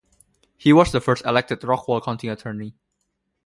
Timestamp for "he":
0.57-0.73